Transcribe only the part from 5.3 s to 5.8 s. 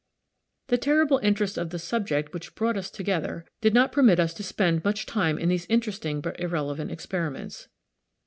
in these